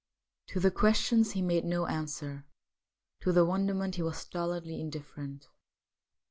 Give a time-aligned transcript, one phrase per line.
[0.47, 2.47] To the questions he made no answer;
[3.19, 5.47] to the wonderment he was stolidly indifferent.